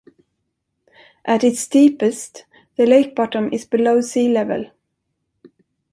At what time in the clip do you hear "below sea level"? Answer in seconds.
3.65-4.65